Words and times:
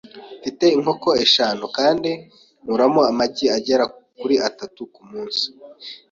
Mfite 0.39 0.65
inkoko 0.77 1.09
eshanu 1.23 1.63
kandi 1.77 2.11
nkuramo 2.63 3.01
amagi 3.11 3.45
agera 3.57 3.85
kuri 4.19 4.35
atatu 4.49 4.81
kumunsi. 4.93 5.45